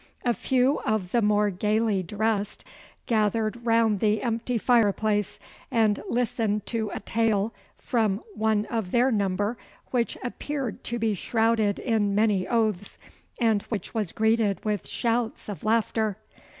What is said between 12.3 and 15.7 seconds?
oaths, and which was greeted with shouts of